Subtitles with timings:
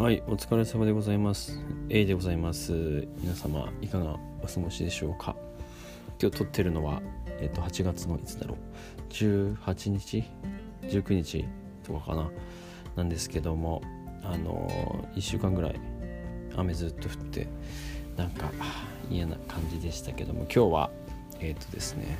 [0.00, 1.60] はい、お疲れ様でございます。
[1.90, 2.72] A でございます。
[3.18, 5.36] 皆様、いかがお過ごしでしょうか？
[6.18, 7.02] 今日撮ってるのは、
[7.38, 10.24] えっと、8月のいつだろう、18日
[10.84, 11.44] ?19 日
[11.82, 12.30] とかかな？
[12.96, 13.82] なんですけども、
[14.24, 15.78] あの、1週間ぐらい
[16.56, 17.46] 雨ずっと降って、
[18.16, 18.50] なんか
[19.10, 20.90] 嫌な感じでしたけども、今日は、
[21.40, 22.18] えっとですね、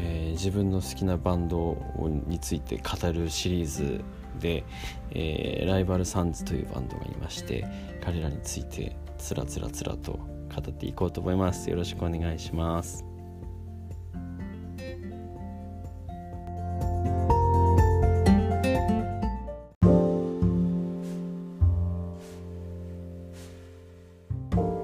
[0.00, 1.78] えー自分の好きなバンド
[2.26, 4.04] について語るシリーズ
[4.38, 4.64] で、
[5.12, 7.64] えーライバルサンズというバンドがいまして
[8.04, 11.70] 彼らについてつらつらつらと語っていこうと思います。
[11.70, 13.04] よろしくお願いします。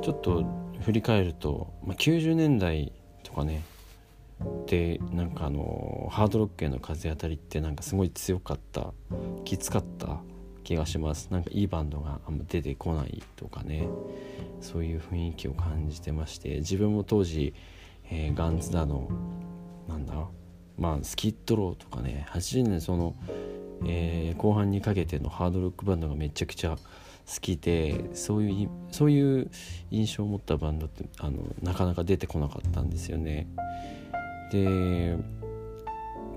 [0.02, 0.44] ちょっと
[0.80, 2.92] 振り返ると、まあ、90年代
[3.32, 3.64] とかね。
[4.66, 8.92] でなんかあのハードロックへの風当たりってなんかすごい強かった
[9.44, 10.20] きつかった
[10.64, 11.28] 気がします。
[11.30, 13.88] なんかいいバンドがあんま出てこないとかね。
[14.60, 16.56] そういう雰囲気を感じてまして。
[16.56, 17.54] 自分も当時、
[18.10, 19.08] えーガンズだの
[19.88, 20.14] なんだ
[20.78, 22.26] まあスキッドローとかね。
[22.30, 23.16] 80年その、
[23.86, 26.76] えー後半にかけてのハードロックバンドがめちゃくちゃ
[27.26, 29.50] 好きでそういうそういう
[29.90, 33.46] 印象を持ったバンドってあのなかなか出てこなかったんですよね。
[34.50, 35.16] で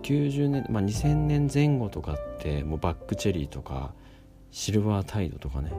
[0.04, 3.94] 90年、まあ、2000年前後とかってもうバックチェリーとか
[4.52, 5.74] シルバータイドとかね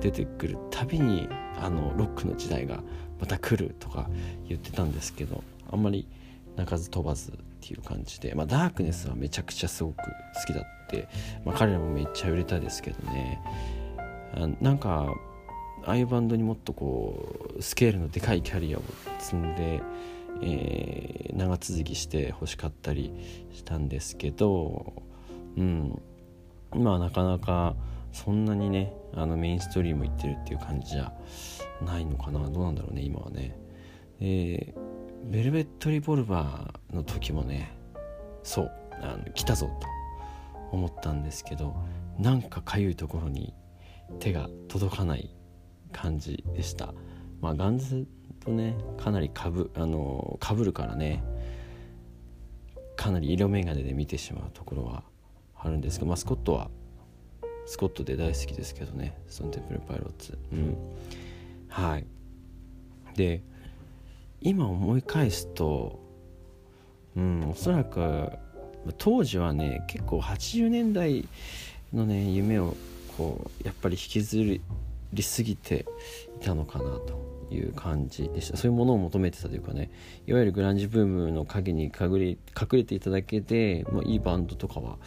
[0.00, 1.28] 出てくるたびに
[1.60, 2.82] あのロックの時代が
[3.20, 4.08] また来るとか
[4.48, 6.08] 言ってたんですけどあんまり
[6.56, 10.04] 鳴かず飛ばずっていう感じで、まあ、ダークネスはめちゃくちゃすごく好
[10.46, 11.08] きだって、
[11.44, 13.40] まあ、彼らもめっちゃ売れたですけどね
[14.60, 15.14] なんか
[15.84, 18.82] ああいうバンドにもっとこうスケールのでかいキャリアを
[19.18, 19.82] 積んで
[20.42, 23.12] えー長続きして欲しかったり
[23.52, 24.92] したんですけど
[25.56, 26.00] うん。
[26.74, 27.74] まあなかなか
[28.12, 31.12] そんなにねあのメインストリーム行ってるっていう感じじゃ
[31.82, 32.40] ないのかな。
[32.50, 33.56] どうなんだろうね今はね。
[34.20, 37.76] えーベルベットリボルバーの時もね
[38.44, 38.72] そう
[39.02, 39.88] あの来たぞと
[40.70, 41.74] 思ったんですけど
[42.18, 43.52] なんかかゆいところに
[44.18, 45.34] 手が届かない
[45.92, 46.94] 感じでした。
[47.40, 48.06] まあガンズ
[48.40, 51.22] とねかなりかぶあのかぶるからね
[52.96, 55.02] かなり色眼鏡で見てしまうところは
[55.58, 56.70] あるんですが、まあ、スコットは
[57.66, 60.38] スコットで大好きですけどねストンテンプルパイロッツ。
[60.52, 60.76] うん。
[61.68, 62.06] はい。
[63.14, 63.42] で
[64.40, 65.98] 今思い返すと
[67.16, 68.30] うんおそらく
[68.98, 71.26] 当時はね結構80年代
[71.92, 72.76] のね夢を
[73.16, 74.60] こうやっぱり引きず
[75.12, 75.86] りすぎて
[76.40, 78.56] いたのかなという感じでした。
[78.56, 79.90] そういうものを求めてたというかね
[80.26, 82.38] いわゆるグランジブームの陰に隠れ隠
[82.72, 84.98] れていただけで、まあ、いいバンドとかは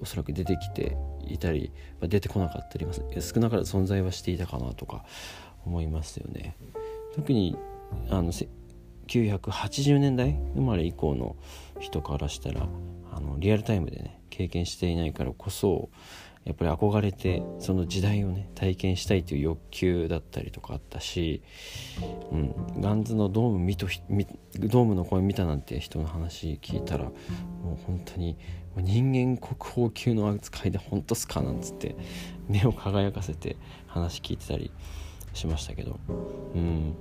[0.00, 0.96] おそらく出てきて
[1.26, 1.70] いたり、
[2.00, 2.86] まあ、出てこなかったり
[3.20, 5.04] 少なからず存在はしていたかなとか
[5.64, 6.56] 思いますよね。
[7.14, 7.56] 特に
[8.10, 8.48] あのせ
[9.08, 11.36] 980年代生まれ以降の
[11.78, 12.68] 人からしたら
[13.12, 15.90] あのリアルタイムでね経験していないからこそ
[16.44, 21.42] やっぱり憧れてその時代をね体験したいという欲求だったりとかあったし、
[22.32, 24.26] うん、ガンズのドーム見と見
[24.58, 28.36] ドームの声見たなんて人の話聞いたらもう本当に
[28.76, 31.94] 人間国宝級の扱いで本当っすかなんつって
[32.48, 34.72] 目を輝かせて話聞いてたり
[35.34, 35.98] しましたけど、
[36.54, 36.94] うん。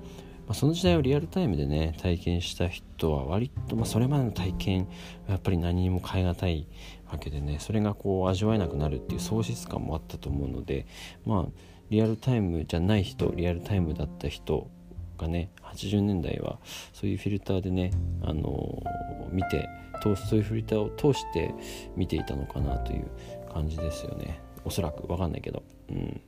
[0.47, 4.79] まあ、その時代をリアルタイムでね体験した人は割と、まあ、それまでの体験
[5.25, 6.67] はやっぱり何にも代え難い
[7.11, 10.85] わけでねそれがこう味わえなくなるっていう喪失感もあったと思うので
[11.25, 11.51] まあ
[11.89, 14.69] リアルタイムじゃない人リアルタイムだった人
[15.17, 16.57] がね80年代は
[16.93, 17.91] そういうフィルターでね、
[18.23, 19.69] あのー見て
[20.01, 21.53] そういうフィルターを通して
[21.95, 23.09] 見ていたのかなという
[23.53, 24.41] 感じですよね。
[24.65, 26.21] おそらく分かんないけど、うん、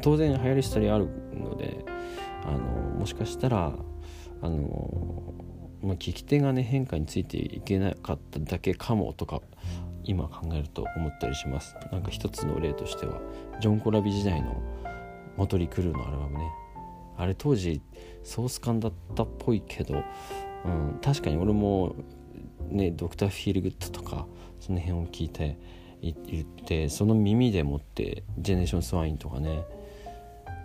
[0.00, 1.84] 当然流行りしたりあるので、
[2.44, 3.74] あのーもしかしたら、
[4.40, 9.42] あのーまあ、聞き手がね変化についていけなかっただけかもとか
[10.04, 11.76] 今考えると思ったりします。
[11.90, 13.20] なんか一つの例としては
[13.60, 14.62] ジョン・コラビ時代の
[15.36, 16.44] 「モトリ・クルー」のアルバムね。
[17.16, 17.80] あれ当時
[18.22, 20.02] ソース感だったっぽいけど、
[20.64, 21.94] うん、確かに俺も
[22.68, 24.26] ねドクター・フィールグッドとか
[24.60, 25.58] その辺を聞いて
[26.00, 29.64] 言ってその耳でもってジェネレーション・スワインとかね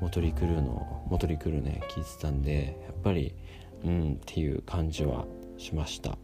[0.01, 3.35] モトリ・クルーのモトリ・クルーね聞いてたんでやっぱり
[3.83, 5.25] うんっていう感じは
[5.57, 6.17] しました。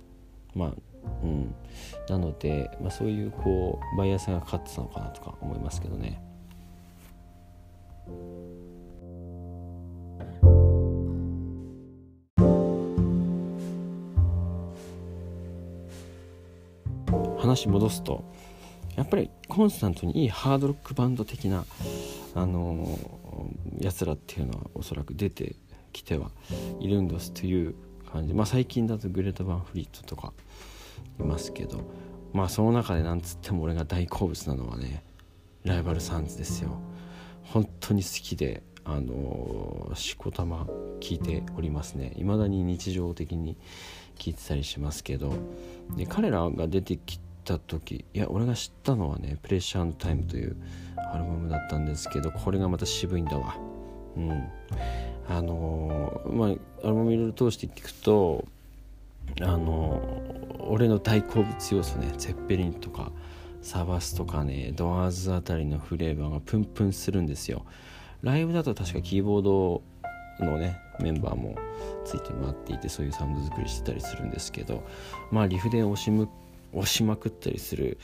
[0.53, 0.73] まあ
[1.23, 1.55] うん。
[2.09, 6.21] なので、まあ、そういうこうバイアスがかかってたのかなとか思いますけどね。
[17.45, 18.23] 話戻すと
[18.95, 21.65] やっぱりコンスタントにいいハードロックバンド的な
[22.33, 22.97] あの
[23.79, 25.55] やつらっていうのはおそらく出て
[25.93, 26.31] きては
[26.79, 27.75] いるんですという
[28.11, 28.33] 感じ。
[28.33, 30.33] まあ最近だとグレータ・バンフリートとか
[31.19, 31.81] いますけど
[32.33, 35.03] まあその中でなんつっても俺が大好物なのはね
[35.63, 36.79] ライバルサンズですよ。
[37.43, 40.67] 本当に好きであのしこたま
[40.99, 42.13] 聞いておりますね。
[42.17, 43.57] 未だに日常的に
[44.15, 45.33] 聞いてたりしますけど
[45.95, 50.55] で彼らが出てきた時いや俺が知ったのはね「プレッシャータイム」という
[51.13, 53.55] アルバムだったんですけどこれがまた渋いんだわ。
[54.17, 54.49] うん。
[55.27, 58.45] あのまあアルバムいろいろ通していくと
[59.41, 60.01] あの
[60.59, 63.11] 俺の大好物要素ねゼッペリンとか
[63.61, 67.65] サバスとかねドアーズあたりのフレーバーがプンプンするんですよ。
[68.21, 69.81] ライブだと確かキーボード
[70.39, 71.55] のねメンバーも
[72.03, 74.83] ついて回っていてそういうサウンド作りしてたりするんですけど
[75.31, 76.27] まあリフで押しむ
[76.73, 77.97] 押しまくったりする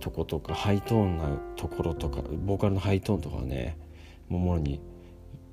[0.00, 3.78] とことかハイトーンなところとかボーカルのハイトーンとかはね
[4.28, 4.80] ももろに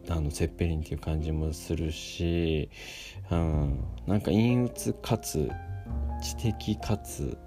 [0.07, 2.69] あのセッペリンっていう感じもするし、
[3.29, 5.49] うん、なんか陰鬱かつ
[6.21, 7.37] 知的かつ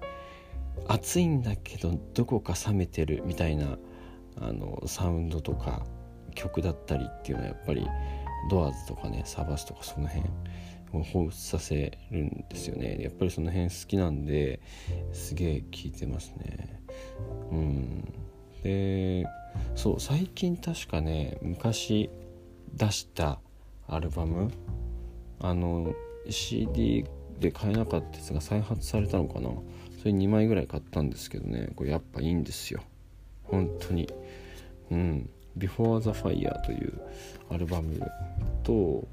[0.89, 3.79] 熱いんだけどどこか冷めてるみたいな
[4.41, 5.85] あのサウンドとか
[6.35, 7.87] 曲だったりっていうのはやっぱり
[8.51, 10.27] ドアーズとかねサバスとかその辺
[10.93, 12.99] を彷彿させるんですよね。
[13.01, 14.61] やっぱりその辺好きなんで
[15.13, 16.83] すげえ聴いてますね。
[17.51, 18.15] うん。
[18.63, 19.27] で
[19.75, 22.11] そう最近確かね昔
[22.75, 23.39] 出した
[23.87, 24.51] アルバム？
[25.41, 25.95] あの
[26.29, 27.05] CD
[27.39, 29.51] で買えなかったやつが再発されたのかな？
[29.99, 31.71] それ2枚ぐらい買ったんですけどね。
[31.77, 32.83] これやっぱいいんですよ。
[33.45, 34.09] 本当に。
[34.91, 35.31] うん。
[35.59, 37.01] Before the Fire という
[37.51, 38.01] アルバム
[38.63, 39.07] とこ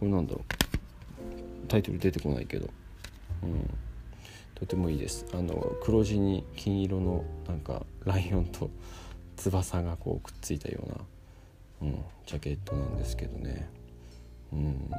[0.00, 1.68] れなんだろう。
[1.68, 2.68] タイトル出てこないけど。
[3.42, 3.70] うん。
[4.54, 5.26] とてもいいです。
[5.34, 8.70] あの黒地に金色のなんかライオンと
[9.36, 10.96] 翼がこうくっついたような、
[11.82, 13.68] うん、ジャケットなんですけどね。
[14.52, 14.90] うん。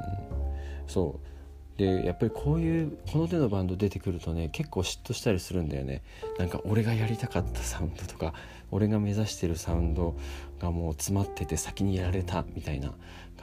[0.88, 1.34] そう。
[1.78, 6.04] でやっぱりこういうこの手のバンド出てくるとね結構嫉妬したりするんだよね。
[6.38, 8.34] なんか俺がやりたかったサウンドとか
[8.70, 10.16] 俺が目指してるサウンド
[10.60, 12.94] がもう詰まってて先にやられたみたいな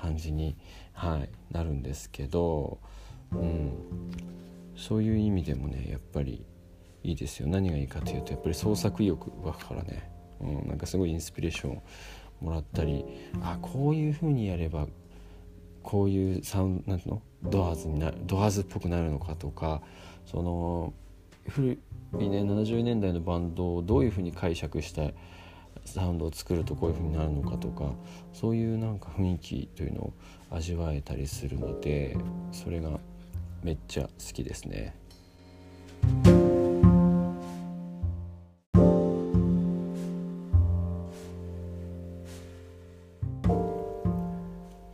[0.00, 0.56] 感じに、
[0.92, 2.78] はい、なるんですけど、
[3.32, 3.72] うん、
[4.76, 6.44] そういう意味でもねやっぱり
[7.02, 7.48] いいですよ。
[7.48, 10.08] 何がいいかというとやっぱり創作意欲湧くからね、
[10.40, 11.82] うん、なんかすごいインスピレーション
[12.40, 13.04] もらったり
[13.42, 14.86] あこういう風にやれば
[15.82, 17.22] こういうサウンドなんの？
[17.42, 19.80] ドアーズになドアーズっぽくなるのかとか
[20.26, 20.92] その
[21.48, 25.10] 古いね70年代のバンドをどういうふうに解釈した
[25.86, 27.92] サウンドを作るとこういうふうになるのかとか
[28.34, 30.12] そういうなんか雰囲気というのを
[30.50, 32.16] 味わえたりするので
[32.52, 32.98] それが
[33.62, 34.94] めっちゃ好きですね。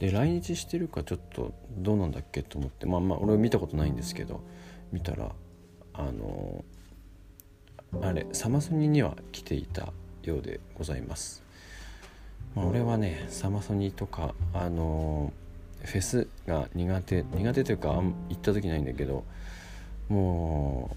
[0.06, 4.40] で来日してるかちょっとどうなんだっけと思ってまあまあ俺は見たことないんですけど
[4.92, 5.32] 見たら
[5.94, 6.64] あの
[8.02, 9.92] あれサマソニには来ていた
[10.22, 11.42] ようでございます、
[12.54, 15.32] まあ、俺はねサマソニとかあの
[15.82, 19.24] フェスが苦手苦手というか行った時ないんだけど
[20.08, 20.96] も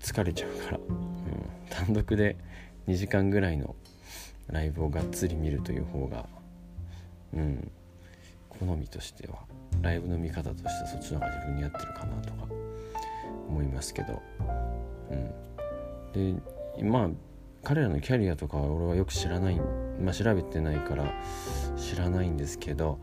[0.00, 0.86] う疲れちゃうから、うん、
[1.68, 2.36] 単独で
[2.88, 3.76] 2時間ぐらいの
[4.48, 6.24] ライブをがっつり見るという方が
[7.34, 7.70] うん
[8.66, 9.38] 好みとしては
[9.82, 12.46] ライブの見方としてはそっちの方が自分に合ってるかなとか
[13.48, 14.22] 思いますけど、
[15.10, 15.14] う
[16.18, 17.08] ん、でまあ
[17.64, 19.60] 彼らのキャリアとかは俺はよく知らない、
[20.00, 21.04] まあ、調べてないから
[21.76, 22.98] 知らないんですけど、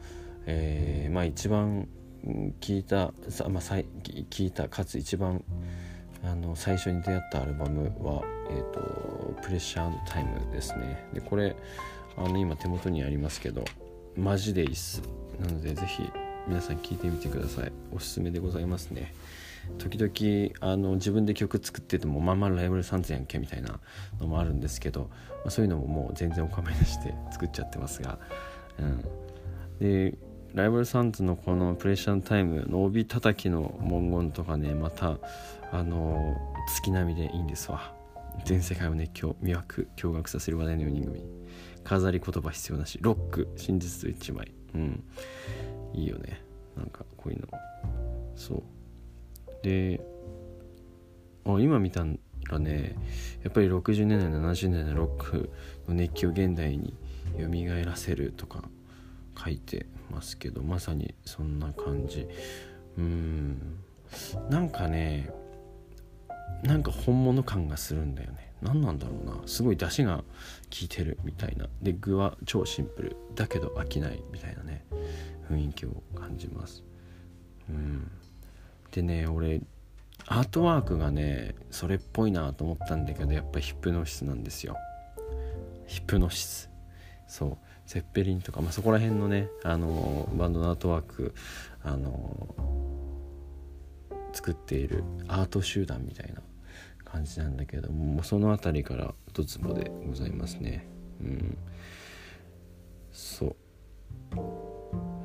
[0.46, 1.88] えー、まあ一番
[2.60, 3.13] 聞いた、
[3.50, 5.44] まあ、さい聞いたかつ一番
[6.24, 8.80] あの最初に出会ったアルバムは「えー、と
[9.42, 11.08] プレッシャータイム」ですね。
[11.13, 11.56] でこれ
[12.18, 13.63] あの今手元にありますけど
[14.18, 15.01] マジでいいっす。
[15.39, 16.12] なので是非
[16.48, 17.72] 皆さん聴いてみてください。
[17.91, 19.13] おすすめでございますね。
[19.77, 23.79] 時々あの自分で曲作っててもまんまライブルサンズやんけみたいな
[24.19, 28.17] のもあるんですけど、まあ、そういうのももう全然お構いなしで作っちゃってますが、
[28.79, 29.05] うん、
[29.79, 30.17] で
[30.53, 35.19] ライブルサンズのこのプレッシャータイムの帯叩きの文言とかねまた
[35.72, 36.36] あの
[36.67, 37.93] 月並みでいいんですわ。
[38.46, 41.24] 全世界を熱狂魅惑驚愕させる話題の4人組。
[41.84, 42.98] 飾り言葉必要なし。
[43.01, 45.03] ロック真実と一枚うん。
[45.93, 46.41] いいよね。
[46.75, 47.47] なんかこういうの。
[48.35, 48.63] そう。
[49.63, 49.99] で
[51.45, 52.05] あ今見た
[52.49, 52.95] らね。
[53.43, 55.49] やっぱり60年代70年代のロック
[55.88, 56.93] の熱気を現代に
[57.38, 58.63] 蘇らせるとか
[59.38, 62.27] 書いてますけどまさにそんな感じ。
[62.97, 63.79] うん。
[64.49, 65.31] なんかね
[66.63, 68.49] なんか本物感がするんだよね。
[68.62, 69.42] 何なんだろうな。
[69.46, 70.24] すごい出汁が効
[70.84, 71.68] いてるみたいな。
[71.82, 73.18] で具は超シンプル。
[73.36, 74.86] だけど飽きないみたいなね。
[75.50, 76.84] 雰囲気を感じます。
[77.70, 78.12] うん。
[78.92, 79.62] でね俺
[80.28, 84.75] アートワークがねそれっぽいなと思ったんだけどやっぱヒップノシスなんですよ。
[85.88, 86.70] ヒップノシス。
[87.28, 87.58] そう。
[87.89, 91.34] ゼッペリンとか、まあ、そこら辺のねあのバンドのアートワーク
[91.84, 92.56] あの
[94.32, 96.42] 作っているアート集団みたいな
[97.12, 100.88] 感じなんだけどもその辺りからドツボでございますね。
[101.22, 101.58] うん。
[103.12, 103.56] そ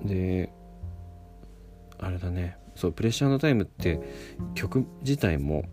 [0.05, 0.09] う。
[0.09, 0.53] で
[1.99, 2.59] あれだね。
[2.75, 4.01] そうプレッシャーのタイムって
[4.55, 5.65] 曲自体も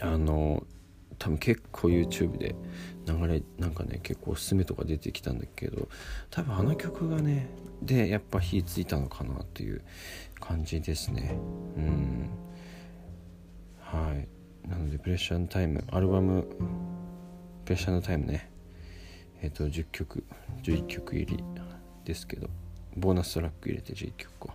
[0.00, 0.64] あの
[1.18, 2.54] 多分結構 YouTube で
[3.06, 5.88] 流れなんかね結構おすすめとか出てきたんだけど
[6.30, 7.48] 多分あの曲がね
[7.82, 9.82] でやっぱ火ついたのかなっていう
[10.40, 11.36] 感じですね。
[11.76, 12.30] うん。
[13.80, 14.28] はい。
[14.68, 16.46] なのでプレッシャーのタイムアルバム
[17.64, 18.50] プレッシャーのタイムね。
[19.42, 20.24] えっ、ー、と10曲
[20.62, 21.44] 11曲入り
[22.04, 22.48] ですけど
[22.96, 24.54] ボーナストラック入れて11曲か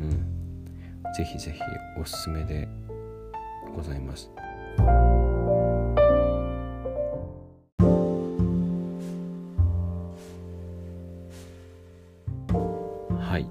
[0.00, 0.42] うん。
[1.16, 1.60] ぜひぜひ
[2.00, 2.68] おすすめで
[3.74, 4.30] ございます。
[13.18, 13.46] はい。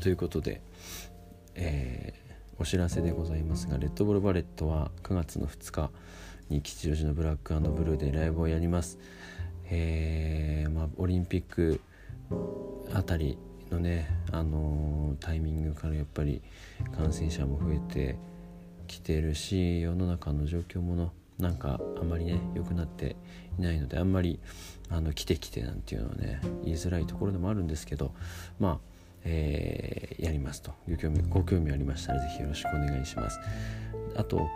[0.00, 0.60] ということで、
[1.54, 1.91] えー、
[2.58, 5.90] お知らせでございますがレッドボールバレットは9月の2日
[6.48, 8.98] に吉祥寺のブラックブルーでライブをやります、
[9.70, 11.80] えーまあ、オリンピック
[12.92, 13.38] あたり
[13.70, 16.42] のね、あのー、タイミングからやっぱり
[16.94, 18.16] 感染者も増えて
[18.86, 23.16] きてるし世の中の状況ものなんかあんまりね良くなって
[23.58, 24.38] いないのであんまり
[24.90, 28.12] あの来て来てなんていうのはね言いづらいところでもあるんですけど
[28.60, 28.91] まあ
[29.24, 30.72] えー、やりますと。
[30.88, 33.38] ご興味ご興味ありましたら是非よろしくお願いします。
[34.16, 34.48] あと、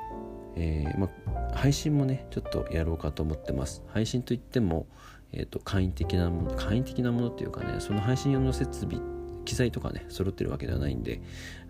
[0.57, 1.09] えー、ま
[1.55, 3.83] 配信もねちょっとやろうかと思ってます。
[3.89, 4.87] 配信といっても、
[5.33, 9.01] えーと、簡易的なもの簡易的なものっていうかねその配信用の設備
[9.45, 11.23] 機材とかね揃ってるわけではないんで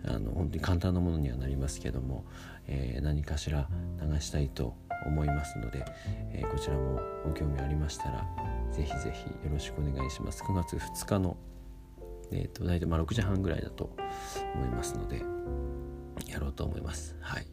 [0.05, 2.25] あの本当に簡単なものにはなりますけども、
[2.67, 3.69] えー、何かしら
[4.01, 4.75] 流したいと
[5.05, 5.85] 思いますので、
[6.33, 8.25] えー、こちらもご興味ありましたら
[8.73, 10.43] 是非是非よろしくお願いします。
[10.43, 11.37] 9月2日の
[12.31, 13.95] えーと、大体まあ6時半ぐらいだと
[14.55, 15.23] 思いますので
[16.27, 17.15] やろうと思います。
[17.19, 17.47] はい。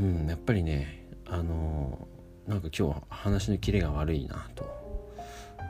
[0.00, 4.64] うんやっぱりねあのー、なんか今日話のキレが悪いなと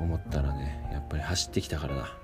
[0.01, 2.17] 思ったらねやっぱり走ってきたからだ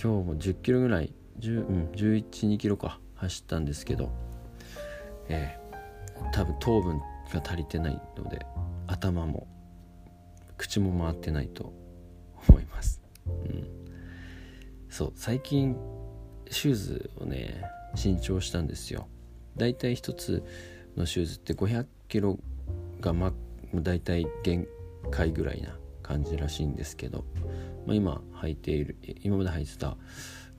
[0.00, 4.10] 今日も10キロぐらい10、うん、112キロか走ったんですけど
[5.28, 6.98] えー、多分糖分
[7.32, 8.44] が足りてないので
[8.86, 9.46] 頭も
[10.56, 11.72] 口も回ってないと
[12.48, 13.02] 思います。
[13.26, 13.85] うん。
[14.96, 15.76] そう最近
[16.48, 17.62] シューズをね
[17.96, 19.08] 新調したんですよ。
[19.54, 20.42] だいたい1つ
[20.96, 22.38] のシューズって500キロ
[23.02, 23.30] がま
[23.74, 24.66] だいたい限
[25.10, 27.26] 界ぐらいな感じらしいんですけど、
[27.86, 29.98] まあ、今履いている今まで履いてた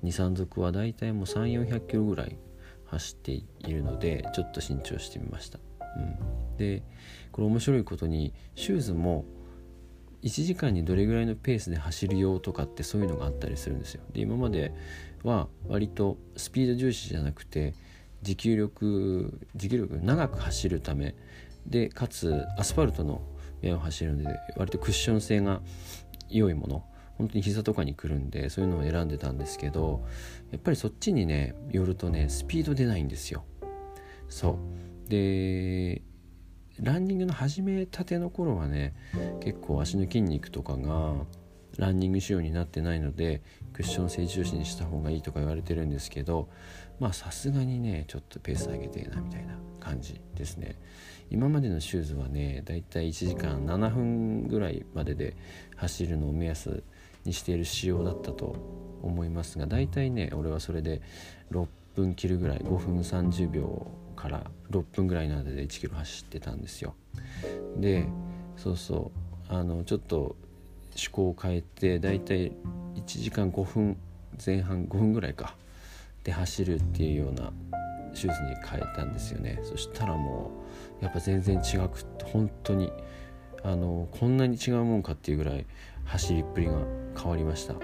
[0.04, 2.38] 23足はだいたいもう3400キロぐらい
[2.86, 6.84] 走っているのでちょっと新調してみました、うん、で
[7.32, 9.26] これ面白いことにシューズも
[10.24, 14.02] 1時間にどれぐらいのペースで走るよとかってそういうのがあったりするんですよ。
[14.14, 14.74] で今まで
[15.24, 17.74] は割とスピード重視じゃなくて
[18.22, 21.16] 持久力持久力長く走るため
[21.66, 23.22] でかつアスファルトの
[23.62, 25.62] 面を走るので割とクッション性が
[26.30, 26.84] 良いもの
[27.18, 30.06] 本当に膝とかに来るんでそういうのを選んでたんですけど
[30.52, 33.44] やっぱりそっちにね寄るとねスピード出ないんですよ。
[34.30, 34.60] そ
[35.08, 36.02] うで
[36.82, 38.94] ランニングの始めたての頃はね
[39.42, 41.14] 結構足の筋肉とかが
[41.78, 43.42] ランニング仕様になってないので
[43.74, 46.50] クッション性重視にした方がいいとか言われてるんですけど
[47.00, 50.80] まあさすがにねちょっとペース上げてえなみたいな感じですね。
[51.30, 55.36] 今までのシューズはねだいたい1時間7分ぐらいまでで
[55.76, 56.84] 走るのを目安
[57.26, 58.56] にしている仕様だったと
[59.02, 61.02] 思いますがだいたいね俺はそれで
[61.52, 66.96] 6分切るぐらい5分30秒から6分ぐらいの間で1キロ走ってたんですよ。
[67.78, 68.06] で
[68.58, 69.12] そうそ
[69.50, 69.54] う。
[69.54, 70.36] あのちょっと
[70.90, 72.52] 趣向を変えてだいたい
[72.96, 73.98] 1時間5分
[74.46, 75.56] 前半5分ぐらいか。
[76.24, 77.54] で走るっていうような
[78.14, 79.62] シューズに変えたんですよね。
[79.64, 80.52] そしたらも
[81.00, 82.92] うやっぱ全然違くって本当に
[83.64, 85.66] あのこんなに違うもんかっていうぐらい
[86.04, 86.74] 走りっぷりが
[87.16, 87.74] 変わりました。
[87.74, 87.80] や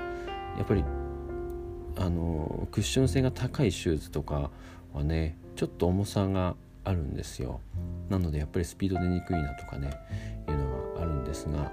[0.64, 0.84] っぱり
[1.96, 4.50] あのクッション性が高いシューズとか
[4.94, 7.62] はねちょっと重さがあるんですよ。
[8.10, 9.92] なのでやっぱりスピード出にくいなとかね
[10.48, 11.72] いうのがあるんですが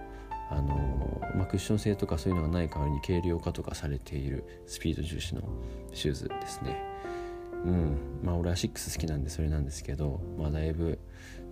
[0.51, 5.43] あのまあ、クッション性とかそういうのがない代わりに軽量化とかされているスピード重視の
[5.95, 6.83] シューズですね。
[7.65, 7.99] うん。
[8.25, 10.99] まあ俺は6好きなんでそれなんですけどまあだいぶ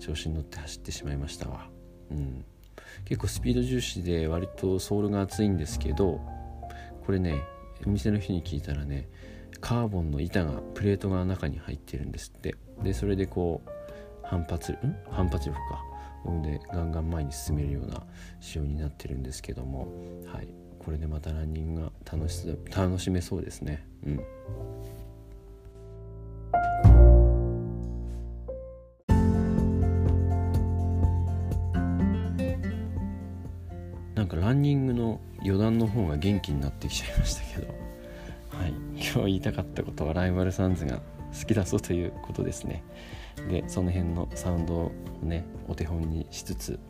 [0.01, 1.69] 調子に乗って走ってしまいましたわ。
[2.11, 2.45] うん。
[3.05, 6.21] 結構スピード重視で割とソールが厚いんですけど
[7.07, 7.41] これね
[7.87, 9.09] お店の人に聞いたらね
[9.61, 12.57] カーボンの板がプレートが中に入ってるんですって。
[12.83, 13.71] でそれでこう
[14.23, 14.97] 反発ん？
[15.11, 15.85] 反発力か。
[16.43, 18.03] でガンガン前に進めるような
[18.41, 19.89] 仕様になってるんですけども。
[20.33, 20.49] はい。
[20.79, 23.87] これでまたランニングが楽し楽しめそうですね。
[24.07, 24.21] うん。
[34.15, 37.88] なんかランニングの余談の方が元気になってきちゃいましたけど。
[38.59, 38.75] はい。
[38.95, 41.01] 今日言いたかったことはライバルサンズが
[41.39, 42.83] 好きだぞということですね。
[43.49, 46.81] でその辺のサウンドをねお手本にしつつ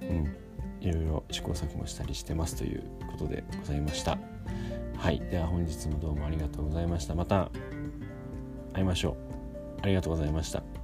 [0.00, 0.34] うん
[0.80, 4.18] いろいろ試行錯誤したりしてますということでございました。
[4.96, 5.20] はい。
[5.30, 7.14] では本日もどうもありがとうございました。
[7.14, 7.50] また
[8.72, 9.16] 会いましょう。
[9.82, 10.81] ありがとうございました。